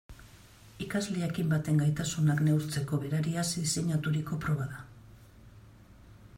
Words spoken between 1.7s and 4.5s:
gaitasunak neurtzeko berariaz diseinaturiko